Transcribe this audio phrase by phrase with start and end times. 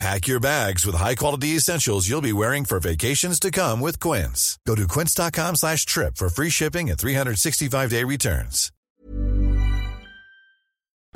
[0.00, 4.58] Pack your bags with high-quality essentials you'll be wearing for vacations to come with Quince.
[4.66, 8.70] Go to quince.com slash trip for free shipping and 365-day returns.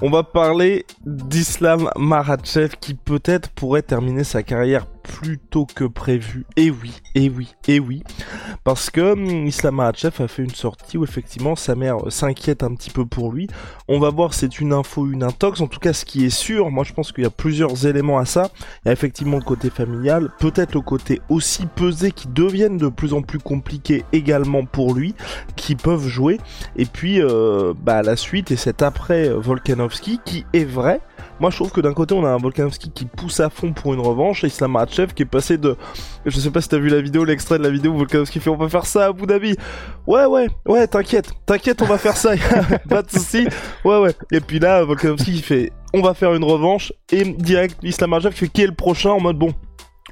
[0.01, 6.45] On va parler d'Islam Makhachev qui peut-être pourrait terminer sa carrière plus tôt que prévu.
[6.57, 8.03] Et oui, et oui, et oui.
[8.63, 12.75] Parce que hum, Islam Makhachev a fait une sortie où effectivement sa mère s'inquiète un
[12.75, 13.49] petit peu pour lui.
[13.89, 15.61] On va voir c'est une info une intox.
[15.61, 18.19] En tout cas, ce qui est sûr, moi je pense qu'il y a plusieurs éléments
[18.19, 18.51] à ça.
[18.85, 22.89] Il y a effectivement le côté familial, peut-être le côté aussi pesé qui deviennent de
[22.89, 25.15] plus en plus compliqués également pour lui,
[25.57, 26.39] qui peuvent jouer.
[26.77, 31.01] Et puis euh, bah, la suite et cet après Volkanovski qui est vrai
[31.41, 33.95] moi, je trouve que d'un côté, on a un Volkanovski qui pousse à fond pour
[33.95, 35.77] une revanche, et Islam Makhachev qui est passé de,
[36.27, 38.51] je sais pas si t'as vu la vidéo, l'extrait de la vidéo où Volkanovski fait,
[38.51, 39.57] on va faire ça à Abu Dhabi.
[40.07, 42.33] Ouais, ouais, ouais, t'inquiète, t'inquiète, on va faire ça,
[42.89, 43.47] pas de soucis.
[43.85, 44.15] Ouais, ouais.
[44.33, 48.49] Et puis là, Volkanovski fait, on va faire une revanche, et direct, Islam Makhachev fait,
[48.49, 49.53] qui est le prochain en mode bon.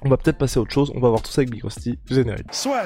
[0.03, 1.99] On va peut-être passer à autre chose, on va voir tout ça avec Big Rusty,
[2.09, 2.47] générique.
[2.53, 2.83] Soit.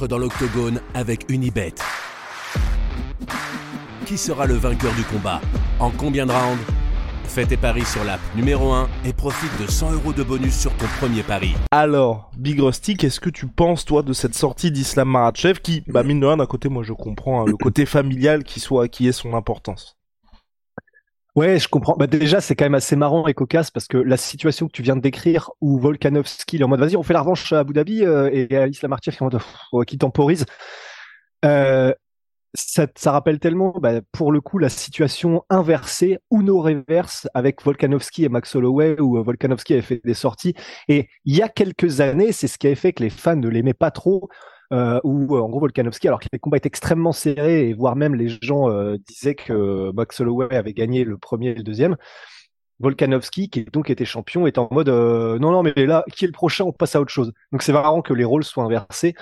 [0.00, 1.72] Dans l'octogone avec Unibet.
[4.04, 5.40] Qui sera le vainqueur du combat?
[5.80, 6.62] En combien de rounds?
[7.24, 10.74] Fais tes paris sur l'app numéro 1 et profite de 100 euros de bonus sur
[10.74, 11.54] ton premier pari.
[11.70, 16.02] Alors, Big Rusty, qu'est-ce que tu penses, toi, de cette sortie d'Islam Makhachev qui, bah,
[16.02, 19.08] mine de rien, d'un côté, moi, je comprends hein, le côté familial qui soit, qui
[19.08, 19.96] ait son importance?
[21.34, 21.96] Ouais, je comprends.
[21.96, 24.82] Bah déjà, c'est quand même assez marrant et cocasse parce que la situation que tu
[24.82, 27.72] viens de décrire où Volkanovski est en mode vas-y, on fait la revanche à Abu
[27.72, 30.46] Dhabi euh, et Islam Makhachev qui qui temporise.
[31.44, 31.92] Euh,
[32.54, 38.24] ça, ça, rappelle tellement, bah, pour le coup, la situation inversée, Uno reverse avec Volkanovski
[38.24, 40.54] et Max Holloway, où euh, Volkanovski avait fait des sorties.
[40.88, 43.48] Et il y a quelques années, c'est ce qui avait fait que les fans ne
[43.48, 44.28] l'aimaient pas trop,
[44.72, 48.14] euh, où en gros Volkanovski, alors que les combats étaient extrêmement serrés, et voire même
[48.14, 51.96] les gens euh, disaient que Max Holloway avait gagné le premier et le deuxième.
[52.80, 56.28] Volkanovski, qui donc était champion, est en mode euh, non, non, mais là, qui est
[56.28, 57.32] le prochain On passe à autre chose.
[57.52, 59.14] Donc c'est marrant que les rôles soient inversés.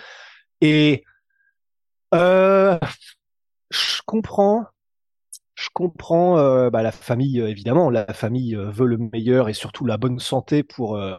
[0.60, 1.04] Et
[2.14, 2.78] euh,
[3.70, 4.64] je comprends.
[5.54, 7.90] Je comprends euh, bah, la famille, euh, évidemment.
[7.90, 11.16] La famille euh, veut le meilleur et surtout la bonne santé pour, euh,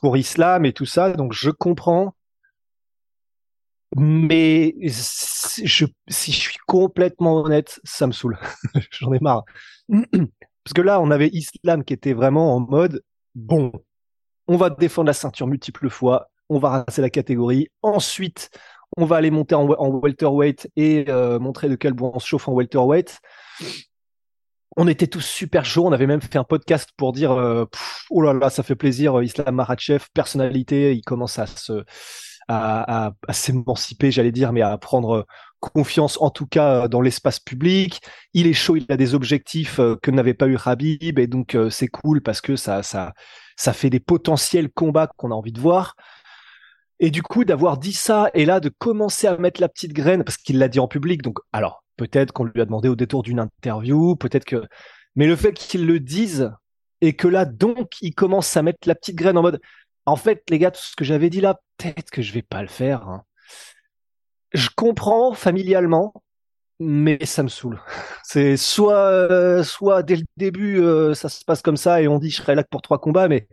[0.00, 1.12] pour Islam et tout ça.
[1.12, 2.15] Donc je comprends.
[3.94, 5.86] Mais si je
[6.20, 8.38] suis complètement honnête, ça me saoule.
[8.90, 9.44] J'en ai marre.
[9.88, 13.02] Parce que là, on avait Islam qui était vraiment en mode
[13.34, 13.72] bon,
[14.48, 17.68] on va défendre la ceinture multiples fois, on va raser la catégorie.
[17.82, 18.50] Ensuite,
[18.96, 22.48] on va aller monter en, welterweight et euh, montrer de quel bois on se chauffe
[22.48, 23.20] en welterweight.
[24.76, 25.86] On était tous super chauds.
[25.86, 27.64] On avait même fait un podcast pour dire euh,
[28.10, 29.20] oh là là, ça fait plaisir.
[29.22, 31.84] Islam Makhachev, personnalité, il commence à se
[32.48, 35.26] à, s'émanciper, j'allais dire, mais à prendre
[35.60, 38.00] confiance en tout cas dans l'espace public.
[38.34, 41.54] Il est chaud, il a des objectifs euh, que n'avait pas eu Habib et donc
[41.54, 43.14] euh, c'est cool parce que ça ça
[43.56, 45.96] ça fait des potentiels combats qu'on a envie de voir.
[46.98, 50.24] Et du coup, d'avoir dit ça et là de commencer à mettre la petite graine,
[50.24, 53.22] parce qu'il l'a dit en public, donc alors peut-être qu'on lui a demandé au détour
[53.22, 54.64] d'une interview, peut-être que,
[55.14, 56.52] mais le fait qu'il le dise
[57.02, 59.60] et que là donc il commence à mettre la petite graine en mode,
[60.06, 62.62] en fait les gars, tout ce que j'avais dit là, peut-être que je vais pas
[62.62, 63.06] le faire.
[63.08, 63.24] Hein.
[64.52, 66.14] Je comprends familialement,
[66.78, 67.80] mais ça me saoule.
[68.24, 72.18] C'est soit, euh, soit dès le début euh, ça se passe comme ça et on
[72.18, 73.48] dit je serai là pour trois combats, mais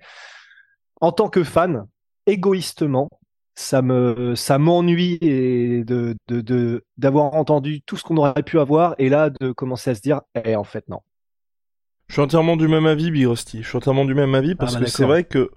[1.02, 1.86] en tant que fan,
[2.26, 3.10] égoïstement,
[3.56, 8.96] ça me ça m'ennuie et de de d'avoir entendu tout ce qu'on aurait pu avoir
[8.98, 11.02] et là de commencer à se dire eh en fait non.
[12.08, 13.64] Je suis entièrement du même avis, Big Rusty.
[13.64, 15.50] Je suis entièrement du même avis parce ah bah que c'est vrai que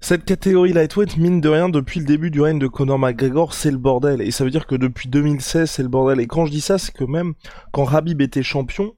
[0.00, 3.70] cette catégorie lightweight, mine de rien, depuis le début du règne de Conor McGregor, c'est
[3.70, 4.20] le bordel.
[4.20, 6.20] Et ça veut dire que depuis 2016, c'est le bordel.
[6.20, 7.34] Et quand je dis ça, c'est que même
[7.72, 8.94] quand Habib était champion,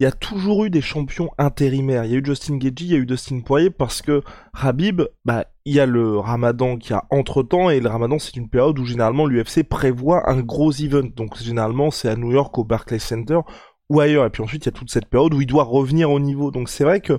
[0.00, 2.04] il y a toujours eu des champions intérimaires.
[2.04, 5.02] Il y a eu Justin Gaethje, il y a eu Dustin Poirier parce que Habib,
[5.24, 8.78] bah, il y a le Ramadan qui a entre-temps et le Ramadan c'est une période
[8.78, 11.08] où généralement l'UFC prévoit un gros event.
[11.14, 13.38] Donc généralement c'est à New York au Barclays Center
[13.90, 14.24] ou ailleurs.
[14.26, 16.50] Et puis ensuite, il y a toute cette période où il doit revenir au niveau.
[16.50, 17.18] Donc c'est vrai que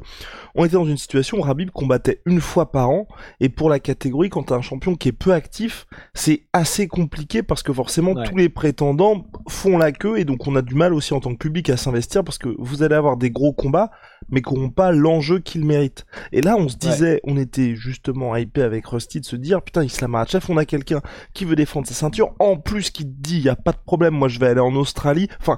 [0.55, 3.07] on était dans une situation où Rabib combattait une fois par an.
[3.39, 7.43] Et pour la catégorie, quand t'as un champion qui est peu actif, c'est assez compliqué
[7.43, 10.93] parce que forcément tous les prétendants font la queue et donc on a du mal
[10.93, 13.91] aussi en tant que public à s'investir parce que vous allez avoir des gros combats
[14.29, 16.05] mais qui n'auront pas l'enjeu qu'ils méritent.
[16.31, 19.83] Et là, on se disait, on était justement hypé avec Rusty de se dire, putain,
[19.83, 21.01] Islam Makhachev, on a quelqu'un
[21.33, 24.15] qui veut défendre sa ceinture, en plus qui te dit, y a pas de problème,
[24.15, 25.29] moi je vais aller en Australie.
[25.39, 25.57] Enfin,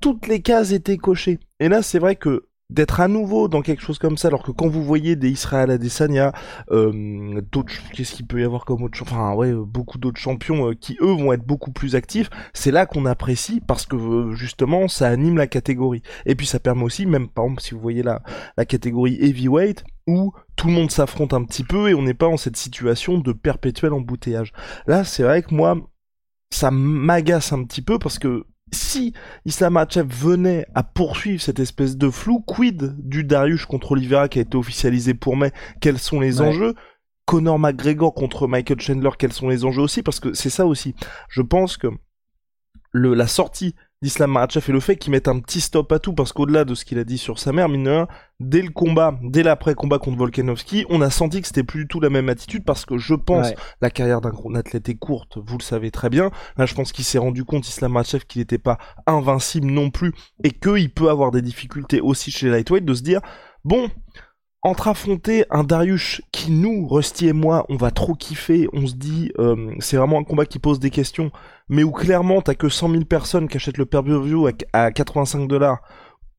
[0.00, 1.38] toutes les cases étaient cochées.
[1.60, 4.50] Et là, c'est vrai que d'être à nouveau dans quelque chose comme ça, alors que
[4.50, 6.32] quand vous voyez des Israël Adesanya,
[6.70, 10.74] euh, d'autres, qu'est-ce qu'il peut y avoir comme autre, enfin ouais, beaucoup d'autres champions euh,
[10.74, 14.86] qui eux vont être beaucoup plus actifs, c'est là qu'on apprécie parce que euh, justement
[14.86, 16.02] ça anime la catégorie.
[16.26, 18.22] Et puis ça permet aussi, même par exemple si vous voyez la,
[18.58, 22.28] la catégorie heavyweight, où tout le monde s'affronte un petit peu et on n'est pas
[22.28, 24.52] en cette situation de perpétuel embouteillage.
[24.86, 25.76] Là, c'est vrai que moi,
[26.50, 29.12] ça m'agace un petit peu parce que si
[29.44, 34.38] Islam Makhachev venait à poursuivre cette espèce de flou, quid du Darius contre Oliveira qui
[34.38, 36.74] a été officialisé pour mai Quels sont les enjeux?
[37.24, 40.02] Conor McGregor contre Michael Chandler, quels sont les enjeux aussi?
[40.02, 40.94] Parce que c'est ça aussi.
[41.28, 41.88] Je pense que
[42.90, 46.12] le, la sortie d'Islam Makhachev et le fait qu'il mette un petit stop à tout
[46.12, 48.06] parce qu'au-delà de ce qu'il a dit sur sa mère, mine
[48.38, 51.98] dès le combat, dès l'après-combat contre Volkanovski, on a senti que c'était plus du tout
[51.98, 53.48] la même attitude parce que je pense
[53.80, 56.30] la carrière d'un athlète est courte, vous le savez très bien.
[56.56, 60.12] Là, je pense qu'il s'est rendu compte, Islam Makhachev, qu'il n'était pas invincible non plus
[60.44, 63.20] et qu'il peut avoir des difficultés aussi chez les lightweight de se dire,
[63.64, 63.90] bon,
[64.62, 68.94] entre affronter un Darius qui nous, Rusty et moi, on va trop kiffer, on se
[68.94, 71.30] dit, euh, c'est vraiment un combat qui pose des questions,
[71.68, 75.80] mais où clairement t'as que 100 000 personnes qui achètent le pay-per-view à, 85 dollars,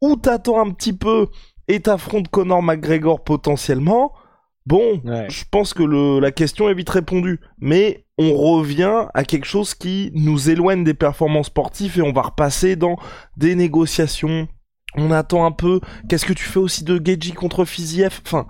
[0.01, 1.27] ou t'attends un petit peu
[1.67, 4.11] et t'affrontes Conor McGregor potentiellement,
[4.65, 9.45] bon, je pense que le, la question est vite répondue, mais on revient à quelque
[9.45, 12.97] chose qui nous éloigne des performances sportives et on va repasser dans
[13.37, 14.49] des négociations,
[14.95, 15.79] on attend un peu.
[16.07, 18.21] Qu'est-ce que tu fais aussi de Geji contre Fiziev?
[18.25, 18.47] Enfin,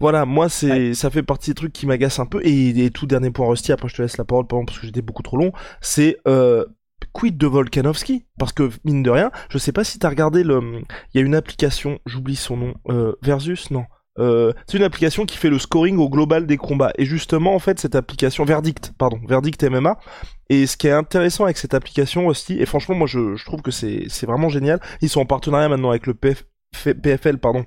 [0.00, 2.40] voilà, moi c'est ça fait partie des trucs qui m'agacent un peu.
[2.44, 5.22] Et, tout dernier point Rusty, après je te laisse la parole parce que j'étais beaucoup
[5.22, 5.52] trop long.
[5.80, 6.64] C'est euh,
[7.12, 8.26] quid de Volkanovski?
[8.38, 10.82] Parce que mine de rien, je sais pas si t'as regardé le.
[11.14, 13.84] Il y a une application, j'oublie son nom, euh, Versus, non?
[14.18, 16.92] Euh, c'est une application qui fait le scoring au global des combats.
[16.98, 19.98] Et justement, en fait, cette application, Verdict, pardon, Verdict MMA.
[20.50, 23.62] Et ce qui est intéressant avec cette application aussi, et franchement, moi, je, je trouve
[23.62, 24.80] que c'est, vraiment génial.
[25.00, 27.64] Ils sont en partenariat maintenant avec le PF, PFL, pardon,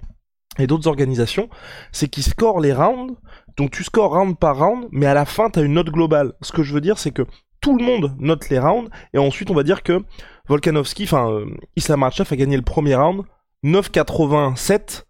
[0.60, 1.50] et d'autres organisations.
[1.92, 3.16] C'est qu'ils scorent les rounds.
[3.58, 6.34] Donc, tu scores round par round, mais à la fin, t'as une note globale.
[6.42, 7.24] Ce que je veux dire, c'est que
[7.62, 10.04] tout le monde note les rounds, et ensuite, on va dire que
[10.48, 11.46] Volkanovski, enfin, euh,
[11.76, 13.24] Islam a gagné le premier round,
[13.64, 15.05] 9,87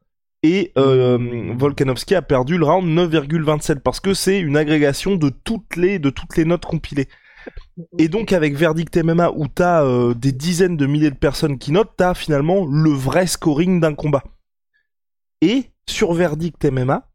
[0.45, 5.75] et euh, Volkanovski a perdu le round 9,27 parce que c'est une agrégation de toutes
[5.75, 5.99] les
[6.45, 7.07] notes compilées.
[7.97, 11.71] Et donc avec Verdict MMA où t'as euh, des dizaines de milliers de personnes qui
[11.71, 14.23] notent, t'as finalement le vrai scoring d'un combat.
[15.41, 17.07] Et sur Verdict MMA,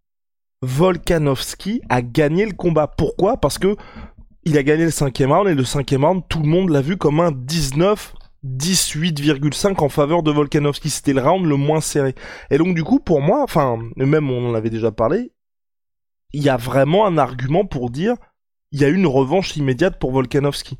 [0.62, 2.88] Volkanovski a gagné le combat.
[2.88, 3.36] Pourquoi?
[3.36, 3.76] Parce que
[4.44, 6.96] il a gagné le cinquième round et le cinquième round, tout le monde l'a vu
[6.96, 8.14] comme un 19
[8.44, 10.90] 18,5 en faveur de Volkanovski.
[10.90, 12.14] C'était le round le moins serré.
[12.50, 15.32] Et donc du coup, pour moi, enfin, même on en avait déjà parlé,
[16.32, 18.16] il y a vraiment un argument pour dire
[18.72, 20.78] il y a une revanche immédiate pour Volkanovski.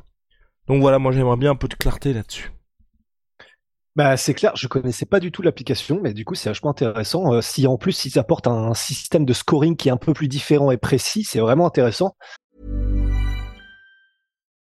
[0.69, 2.53] Donc voilà, moi j'aimerais bien un peu de clarté là-dessus.
[3.97, 7.35] Bah c'est clair, je connaissais pas du tout l'application, mais du coup c'est vachement intéressant.
[7.35, 10.29] Euh, si en plus ils apportent un système de scoring qui est un peu plus
[10.29, 12.15] différent et précis, c'est vraiment intéressant.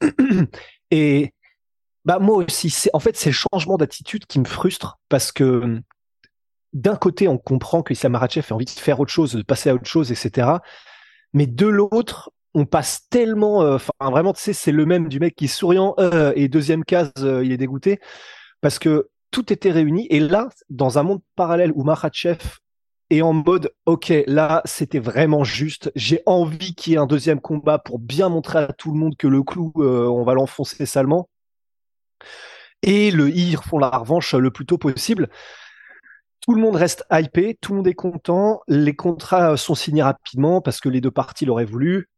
[0.90, 1.32] Et
[2.04, 5.80] bah moi aussi, c'est en fait c'est le changement d'attitude qui me frustre parce que
[6.72, 9.74] d'un côté on comprend que Issa a envie de faire autre chose, de passer à
[9.74, 10.48] autre chose, etc.
[11.32, 15.20] Mais de l'autre, on passe tellement, euh, enfin vraiment, tu sais, c'est le même du
[15.20, 17.98] mec qui est souriant euh, et deuxième case, euh, il est dégoûté
[18.60, 22.38] parce que tout était réuni et là, dans un monde parallèle où Makhachev
[23.10, 25.92] et en mode ok là c'était vraiment juste.
[25.94, 29.16] J'ai envie qu'il y ait un deuxième combat pour bien montrer à tout le monde
[29.16, 31.28] que le clou euh, on va l'enfoncer salement.
[32.82, 35.28] Et le ils font la revanche le plus tôt possible.
[36.40, 38.60] Tout le monde reste hypé tout le monde est content.
[38.68, 42.08] Les contrats sont signés rapidement parce que les deux parties l'auraient voulu.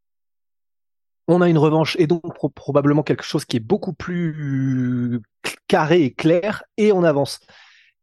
[1.29, 2.23] On a une revanche et donc
[2.55, 5.21] probablement quelque chose qui est beaucoup plus
[5.69, 7.41] carré et clair et on avance.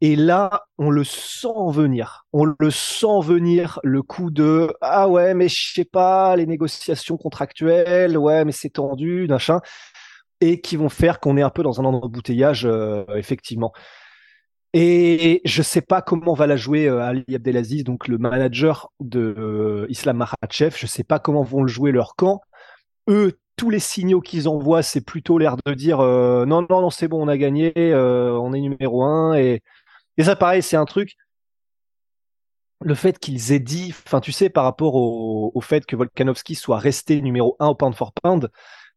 [0.01, 2.25] Et là, on le sent venir.
[2.33, 7.17] On le sent venir le coup de ah ouais, mais je sais pas, les négociations
[7.17, 9.61] contractuelles, ouais, mais c'est tendu, machin,
[10.41, 13.73] et qui vont faire qu'on est un peu dans un embouteillage, euh, effectivement.
[14.73, 19.33] Et je sais pas comment va la jouer euh, Ali Abdelaziz, donc le manager de
[19.37, 20.75] euh, Islam Makhachev.
[20.77, 22.41] Je sais pas comment vont le jouer leur camp
[23.09, 26.89] eux, tous les signaux qu'ils envoient, c'est plutôt l'air de dire euh, non, non, non,
[26.89, 29.35] c'est bon, on a gagné, euh, on est numéro un.
[29.35, 29.61] Et,
[30.17, 31.15] et ça, pareil, c'est un truc.
[32.81, 36.55] Le fait qu'ils aient dit, enfin, tu sais, par rapport au, au, fait que Volkanovski
[36.55, 38.49] soit resté numéro un au pound for pound,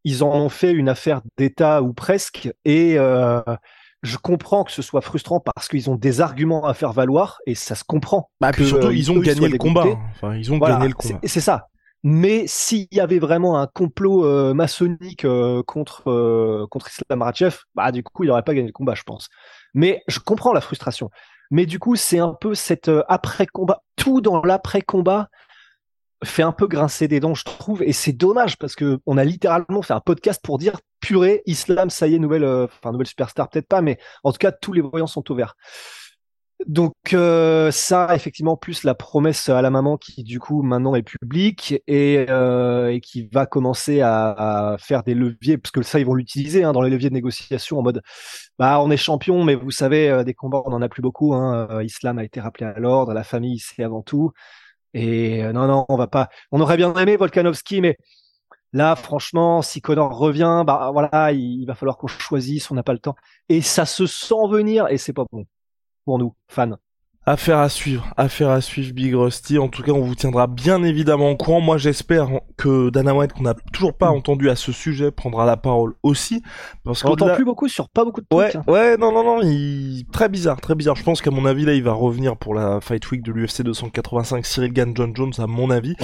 [0.05, 2.51] ils en ont fait une affaire d'État ou presque.
[2.65, 3.41] Et euh,
[4.03, 7.55] je comprends que ce soit frustrant parce qu'ils ont des arguments à faire valoir et
[7.55, 8.31] ça se comprend.
[8.41, 9.87] Bah, puis surtout, ils ont gagné le combat.
[10.11, 11.21] Enfin, ils ont gagné le combat.
[11.25, 11.69] C'est ça.
[12.05, 17.59] Mais s'il y avait vraiment un complot euh, maçonnique euh, contre euh, contre Islam Makhachev,
[17.75, 19.29] bah du coup il n'aurait pas gagné le combat, je pense.
[19.75, 21.11] Mais je comprends la frustration.
[21.51, 25.29] Mais du coup c'est un peu cet après combat, tout dans l'après combat
[26.25, 29.25] fait un peu grincer des dents, je trouve, et c'est dommage parce que on a
[29.25, 33.49] littéralement fait un podcast pour dire purée, Islam, ça y est, nouvelle, enfin nouvelle superstar,
[33.49, 35.55] peut-être pas, mais en tout cas tous les voyants sont ouverts.
[36.67, 41.03] Donc euh, ça, effectivement, plus la promesse à la maman qui du coup maintenant est
[41.03, 46.15] publique et, euh, qui va commencer à, faire des leviers, parce que ça ils vont
[46.15, 48.03] l'utiliser hein, dans les leviers de négociation en mode,
[48.59, 51.33] bah on est champion, mais vous savez euh, des combats on en a plus beaucoup.
[51.35, 54.33] Hein, Islam a été rappelé à l'ordre, la famille c'est avant tout.
[54.95, 56.29] Et non non, on va pas.
[56.53, 57.97] On aurait bien aimé Volkanovski, mais
[58.75, 62.83] Là, franchement, si Connor revient, bah voilà, il, il va falloir qu'on choisisse, on n'a
[62.83, 63.17] pas le temps.
[63.49, 65.47] Et ça se sent venir et c'est pas bon
[66.09, 66.79] pour nous, fans.
[67.27, 69.59] Affaire à suivre, affaire à suivre Big Rusty.
[69.59, 71.61] En tout cas, on vous tiendra bien évidemment au courant.
[71.61, 74.17] Moi, j'espère que Dana White, qu'on n'a toujours pas mm.
[74.17, 76.43] entendu à ce sujet, prendra la parole aussi.
[76.83, 78.41] Parce qu'on n'entend plus beaucoup sur pas beaucoup de trucs.
[78.41, 78.65] Ouais, hein.
[78.69, 80.07] ouais, non, non, non, il...
[80.11, 80.97] très bizarre, très bizarre.
[80.97, 83.61] Je pense qu'à mon avis, là, il va revenir pour la Fight Week de l'UFC
[83.61, 85.95] 285, Cyril Gann, John Jones, à mon avis.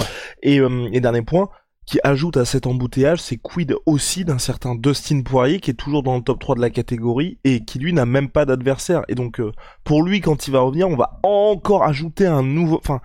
[0.43, 1.49] Et, euh, et dernier point,
[1.85, 6.03] qui ajoute à cet embouteillage, c'est quid aussi d'un certain Dustin Poirier qui est toujours
[6.03, 9.03] dans le top 3 de la catégorie et qui lui n'a même pas d'adversaire.
[9.07, 9.51] Et donc euh,
[9.83, 13.01] pour lui quand il va revenir, on va encore ajouter un nouveau enfin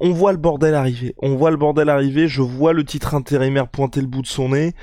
[0.00, 1.14] on voit le bordel arriver.
[1.18, 4.50] On voit le bordel arriver, je vois le titre intérimaire pointer le bout de son
[4.50, 4.74] nez.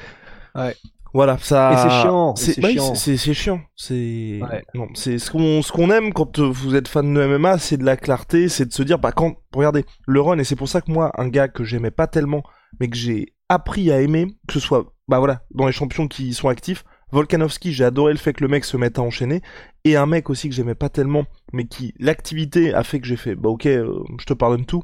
[0.55, 0.75] Ouais.
[1.13, 1.71] Voilà, ça.
[1.73, 2.35] Et c'est chiant.
[2.35, 2.95] C'est bah chiant.
[2.95, 3.61] C'est chiant.
[3.75, 4.39] C'est
[4.73, 7.85] non, c'est ce qu'on ce qu'on aime quand vous êtes fan de MMA, c'est de
[7.85, 10.81] la clarté, c'est de se dire bah quand regardez le run et c'est pour ça
[10.81, 12.43] que moi un gars que j'aimais pas tellement
[12.79, 16.33] mais que j'ai appris à aimer, que ce soit, bah voilà, dans les champions qui
[16.33, 16.83] sont actifs.
[17.11, 19.41] Volkanovski, j'ai adoré le fait que le mec se mette à enchaîner,
[19.85, 23.15] et un mec aussi que j'aimais pas tellement, mais qui, l'activité a fait que j'ai
[23.15, 24.83] fait, bah ok, euh, je te pardonne tout.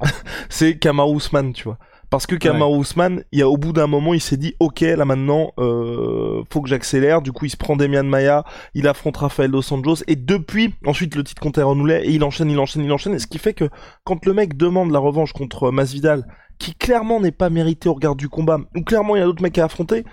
[0.48, 1.78] c'est Kamaru Usman, tu vois.
[2.10, 4.80] Parce que Kamaru Usman, il y a au bout d'un moment, il s'est dit, ok,
[4.80, 7.20] là maintenant, euh, faut que j'accélère.
[7.20, 11.14] Du coup, il se prend Demian Maya, il affronte Rafael dos Anjos, et depuis, ensuite
[11.14, 13.14] le titre contre Aaron et il enchaîne, il enchaîne, il enchaîne.
[13.14, 13.68] Et ce qui fait que
[14.04, 16.26] quand le mec demande la revanche contre Masvidal,
[16.58, 19.42] qui clairement n'est pas mérité au regard du combat, ou clairement il y a d'autres
[19.42, 20.04] mecs à affronter,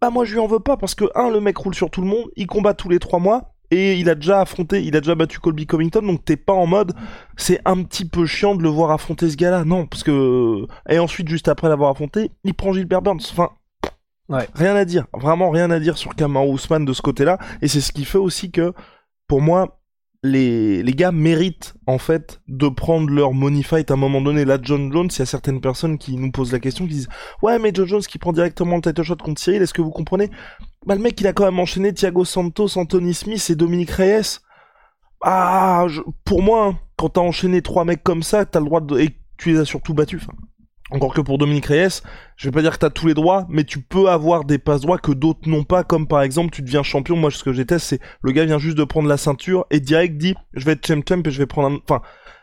[0.00, 2.00] bah moi je lui en veux pas parce que un, le mec roule sur tout
[2.00, 5.00] le monde, il combat tous les trois mois, et il a déjà affronté, il a
[5.00, 6.94] déjà battu Colby Covington, donc t'es pas en mode,
[7.36, 10.98] c'est un petit peu chiant de le voir affronter ce gars-là, non, parce que, et
[10.98, 13.50] ensuite, juste après l'avoir affronté, il prend Gilbert Burns, enfin,
[14.28, 14.48] ouais.
[14.54, 17.80] rien à dire, vraiment rien à dire sur Kamaru Usman de ce côté-là, et c'est
[17.80, 18.72] ce qui fait aussi que,
[19.26, 19.77] pour moi,
[20.22, 24.44] les, gars méritent en fait de prendre leur money fight à un moment donné.
[24.44, 27.08] Là, John Jones, il y a certaines personnes qui nous posent la question, qui disent
[27.42, 29.90] ouais mais John Jones qui prend directement le title shot contre Cyril, est-ce que vous
[29.90, 30.30] comprenez?
[30.86, 34.40] Bah le mec il a quand même enchaîné Thiago Santos, Anthony Smith et Dominique Reyes.
[35.22, 35.86] Ah,
[36.24, 39.16] pour moi, hein, quand t'as enchaîné trois mecs comme ça, t'as le droit de et
[39.36, 40.26] tu les as surtout battus.
[40.90, 42.00] Encore que pour Dominique Reyes,
[42.36, 44.80] je vais pas dire que t'as tous les droits, mais tu peux avoir des passes
[44.80, 47.16] droits que d'autres n'ont pas, comme par exemple tu deviens champion.
[47.16, 50.16] Moi, ce que j'ai c'est le gars vient juste de prendre la ceinture et direct
[50.16, 51.78] dit je vais être champ champ et je vais prendre un.
[51.82, 52.00] Enfin,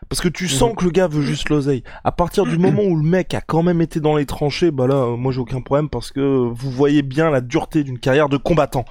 [0.09, 0.75] parce que tu sens mhm.
[0.75, 1.83] que le gars veut juste l'oseille.
[2.03, 4.85] À partir du moment où le mec a quand même été dans les tranchées, bah
[4.87, 8.37] là, moi j'ai aucun problème parce que vous voyez bien la dureté d'une carrière de
[8.37, 8.85] combattant.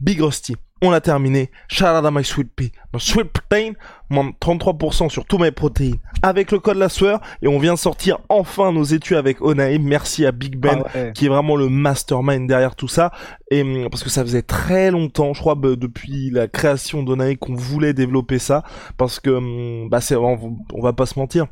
[0.00, 1.50] Big Rusty on a terminé.
[1.68, 2.72] Shout out à my sweet pea.
[2.92, 3.72] My sweet protein,
[4.08, 7.78] moins 33% sur tous mes protéines avec le code la sueur et on vient de
[7.78, 9.78] sortir enfin nos études avec Onae.
[9.78, 13.12] Merci à Big Ben ah qui est vraiment le mastermind derrière tout ça
[13.50, 17.36] et hum, parce que ça faisait très longtemps, je crois bah, depuis la création d'Onae
[17.36, 18.62] qu'on voulait développer ça
[18.96, 21.46] parce que hum, bah c'est on, va pas se mentir.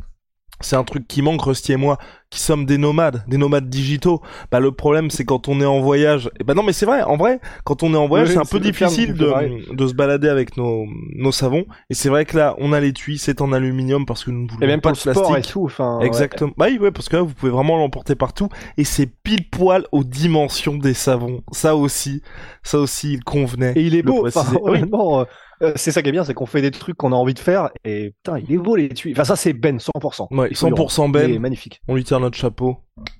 [0.60, 1.98] C'est un truc qui manque, Rusty et moi,
[2.30, 4.20] qui sommes des nomades, des nomades digitaux.
[4.50, 6.30] Bah le problème c'est quand on est en voyage.
[6.40, 8.40] Et bah non mais c'est vrai, en vrai, quand on est en voyage, Oui, c'est
[8.40, 11.64] un peu difficile de, se balader avec nos, nos savons.
[11.90, 14.48] Et c'est vrai que là, on a l'étui, c'est en aluminium parce que nous ne
[14.48, 15.52] voulons Et même pas pour de le sport et plastique.
[15.52, 15.64] tout.
[15.64, 16.06] Enfin, ouais.
[16.06, 16.52] Exactement.
[16.56, 18.48] Bah oui, ouais, parce que là, vous pouvez vraiment l'emporter partout.
[18.76, 21.42] Et c'est pile poil aux dimensions des savons.
[21.52, 22.22] Ça aussi,
[22.62, 23.72] ça aussi, il convenait.
[23.76, 24.26] Et il est beau.
[24.26, 24.44] Enfin.
[24.62, 24.80] Oui.
[24.82, 25.24] euh,
[25.62, 27.38] euh, c'est ça qui est bien, c'est qu'on fait des trucs qu'on a envie de
[27.38, 27.70] faire.
[27.84, 29.14] Et putain, il est beau les tuyaux.
[29.14, 30.28] Enfin, ça, c'est Ben, 100%.
[30.30, 31.12] Ouais, Il faut lui 100% rendre.
[31.14, 31.30] Ben.
[31.30, 31.80] Il est magnifique.
[31.88, 32.76] On lui tire notre chapeau.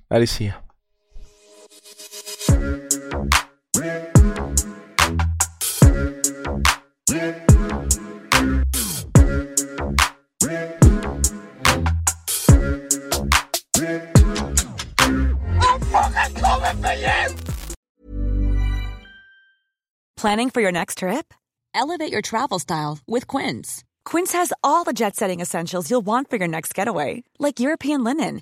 [0.09, 0.51] Allez.
[20.17, 21.33] Planning for your next trip?
[21.73, 23.85] Elevate your travel style with Quince.
[24.03, 28.03] Quince has all the jet setting essentials you'll want for your next getaway, like European
[28.03, 28.41] linen,